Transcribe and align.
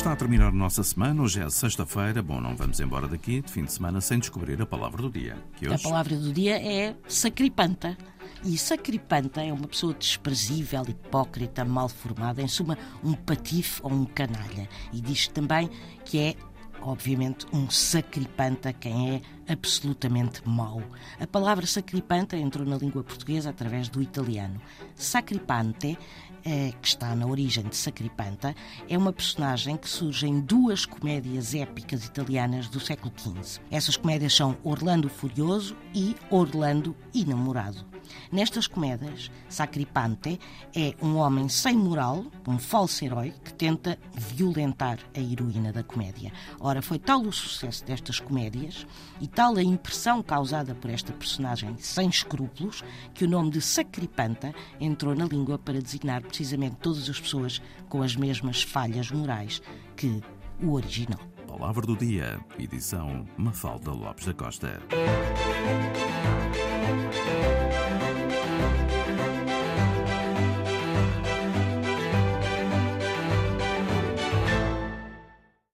terminar 0.00 0.48
a 0.48 0.52
nossa 0.52 0.82
semana. 0.82 1.22
Hoje 1.22 1.40
é 1.40 1.50
sexta-feira. 1.50 2.22
Bom, 2.22 2.40
não 2.40 2.56
vamos 2.56 2.80
embora 2.80 3.06
daqui 3.06 3.42
de 3.42 3.52
fim 3.52 3.64
de 3.64 3.72
semana 3.72 4.00
sem 4.00 4.18
descobrir 4.18 4.60
a 4.60 4.64
palavra 4.64 5.02
do 5.02 5.10
dia. 5.10 5.36
Que 5.56 5.68
hoje... 5.68 5.74
A 5.74 5.78
palavra 5.78 6.16
do 6.16 6.32
dia 6.32 6.56
é 6.56 6.96
sacripanta. 7.06 7.96
E 8.42 8.56
sacripanta 8.56 9.42
é 9.42 9.52
uma 9.52 9.68
pessoa 9.68 9.92
desprezível, 9.92 10.82
hipócrita, 10.88 11.64
mal 11.66 11.88
formada, 11.88 12.40
em 12.40 12.48
suma, 12.48 12.78
um 13.04 13.12
patife 13.12 13.80
ou 13.82 13.92
um 13.92 14.06
canalha. 14.06 14.66
E 14.90 15.00
diz 15.00 15.28
também 15.28 15.68
que 16.04 16.18
é 16.18 16.34
obviamente, 16.82 17.46
um 17.52 17.68
sacripanta, 17.68 18.72
quem 18.72 19.16
é 19.16 19.20
absolutamente 19.50 20.42
mau. 20.48 20.80
A 21.18 21.26
palavra 21.26 21.66
sacripanta 21.66 22.36
entrou 22.36 22.64
na 22.64 22.76
língua 22.76 23.02
portuguesa 23.02 23.50
através 23.50 23.88
do 23.88 24.00
italiano. 24.00 24.60
Sacripante, 24.94 25.98
eh, 26.44 26.72
que 26.80 26.88
está 26.88 27.14
na 27.16 27.26
origem 27.26 27.64
de 27.64 27.76
Sacripanta, 27.76 28.54
é 28.88 28.96
uma 28.96 29.12
personagem 29.12 29.76
que 29.76 29.88
surge 29.88 30.26
em 30.26 30.40
duas 30.40 30.86
comédias 30.86 31.54
épicas 31.54 32.04
italianas 32.04 32.68
do 32.68 32.78
século 32.78 33.12
XV. 33.16 33.60
Essas 33.70 33.96
comédias 33.96 34.34
são 34.34 34.56
Orlando 34.62 35.08
Furioso 35.08 35.76
e 35.92 36.14
Orlando 36.30 36.96
Enamorado. 37.12 37.90
Nestas 38.30 38.66
comédias, 38.66 39.30
Sacripante 39.48 40.38
é 40.74 40.94
um 41.02 41.16
homem 41.16 41.48
sem 41.48 41.76
moral, 41.76 42.24
um 42.46 42.58
falso 42.58 43.04
herói, 43.04 43.32
que 43.44 43.52
tenta 43.52 43.98
violentar 44.14 44.98
a 45.14 45.20
heroína 45.20 45.72
da 45.72 45.82
comédia. 45.82 46.32
Ora, 46.58 46.82
foi 46.82 46.98
tal 46.98 47.22
o 47.22 47.32
sucesso 47.32 47.84
destas 47.84 48.20
comédias 48.20 48.86
e 49.20 49.26
tal 49.40 49.56
a 49.56 49.62
impressão 49.62 50.22
causada 50.22 50.74
por 50.74 50.90
esta 50.90 51.14
personagem 51.14 51.74
sem 51.78 52.10
escrúpulos 52.10 52.84
que 53.14 53.24
o 53.24 53.28
nome 53.28 53.50
de 53.50 53.62
Sacripanta 53.62 54.54
entrou 54.78 55.14
na 55.14 55.24
língua 55.24 55.58
para 55.58 55.80
designar 55.80 56.20
precisamente 56.20 56.76
todas 56.76 57.08
as 57.08 57.18
pessoas 57.18 57.62
com 57.88 58.02
as 58.02 58.14
mesmas 58.14 58.60
falhas 58.62 59.10
morais 59.10 59.62
que 59.96 60.20
o 60.62 60.72
original. 60.72 61.18
Palavra 61.48 61.86
do 61.86 61.96
dia, 61.96 62.38
edição 62.58 63.26
Mafalda 63.38 63.92
Lopes 63.92 64.26
da 64.26 64.34
Costa. 64.34 64.78